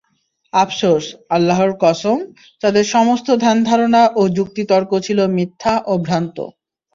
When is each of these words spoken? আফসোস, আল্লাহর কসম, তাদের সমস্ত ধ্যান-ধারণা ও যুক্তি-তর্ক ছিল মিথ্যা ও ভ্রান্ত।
আফসোস, 0.53 1.05
আল্লাহর 1.29 1.71
কসম, 1.81 2.17
তাদের 2.63 2.85
সমস্ত 2.95 3.27
ধ্যান-ধারণা 3.43 4.01
ও 4.15 4.31
যুক্তি-তর্ক 4.37 4.91
ছিল 5.05 5.19
মিথ্যা 5.37 5.73
ও 5.85 6.03
ভ্রান্ত। 6.05 6.37